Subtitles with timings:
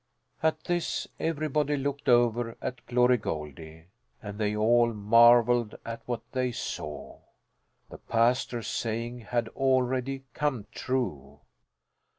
[0.41, 3.85] At this everybody looked over at Glory Goldie,
[4.19, 7.19] and they all marvelled at what they saw.
[7.89, 11.41] The pastor's saying had already come true.